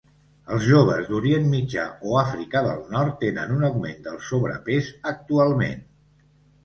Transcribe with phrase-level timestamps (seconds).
[0.53, 5.89] Els joves d"Orient Mitjà o Àfrica del Nord tenen un augment del sobrepès actualment.